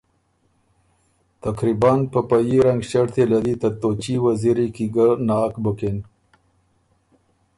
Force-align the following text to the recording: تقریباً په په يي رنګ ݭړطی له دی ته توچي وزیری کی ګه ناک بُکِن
تقریباً 1.43 1.93
په 2.11 2.19
په 2.29 2.37
يي 2.47 2.57
رنګ 2.65 2.79
ݭړطی 2.89 3.23
له 3.31 3.39
دی 3.45 3.55
ته 3.61 3.67
توچي 3.81 4.15
وزیری 4.25 4.67
کی 4.75 4.85
ګه 4.95 5.07
ناک 5.27 5.53
بُکِن 5.63 5.97